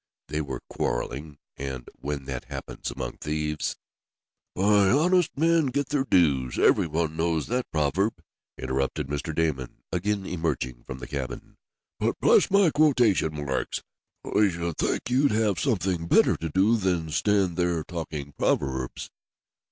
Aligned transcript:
They 0.29 0.41
were 0.41 0.63
quarreling, 0.67 1.37
and 1.57 1.87
when 1.93 2.25
that 2.25 2.45
happens 2.45 2.89
among 2.89 3.17
thieves" 3.17 3.77
"Why 4.55 4.89
honest 4.89 5.37
men 5.37 5.67
get 5.67 5.89
their 5.89 6.05
dues, 6.05 6.57
everyone 6.57 7.15
knows 7.15 7.45
that 7.49 7.69
proverb," 7.69 8.19
interrupted 8.57 9.05
Mr. 9.05 9.35
Damon, 9.35 9.83
again 9.91 10.25
emerging 10.25 10.85
from 10.87 10.97
the 10.97 11.07
cabin. 11.07 11.55
"But 11.99 12.17
bless 12.19 12.49
my 12.49 12.71
quotation 12.71 13.35
marks, 13.45 13.83
I 14.25 14.49
should 14.49 14.77
think 14.79 15.07
you'd 15.11 15.33
have 15.33 15.59
something 15.59 16.07
better 16.07 16.35
to 16.35 16.49
do 16.49 16.77
than 16.77 17.11
stand 17.11 17.55
there 17.55 17.83
talking 17.83 18.33
proverbs." 18.39 19.11